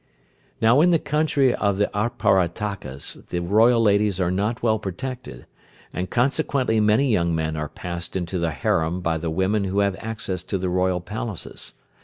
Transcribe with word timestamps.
Now 0.59 0.81
in 0.81 0.89
the 0.89 0.97
country 0.97 1.53
of 1.53 1.77
the 1.77 1.85
Aparatakas 1.93 3.27
the 3.27 3.39
royal 3.39 3.79
ladies 3.83 4.19
are 4.19 4.31
not 4.31 4.63
well 4.63 4.79
protected, 4.79 5.45
and 5.93 6.09
consequently 6.09 6.79
many 6.79 7.11
young 7.11 7.35
men 7.35 7.55
are 7.55 7.69
passed 7.69 8.15
into 8.15 8.39
the 8.39 8.49
harem 8.49 9.01
by 9.01 9.19
the 9.19 9.29
women 9.29 9.65
who 9.65 9.77
have 9.81 9.95
access 9.99 10.43
to 10.45 10.57
the 10.57 10.69
royal 10.69 11.01
palaces. 11.01 11.73